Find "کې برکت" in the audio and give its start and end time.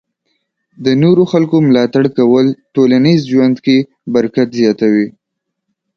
3.65-4.47